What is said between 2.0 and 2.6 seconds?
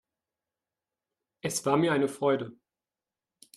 Freude.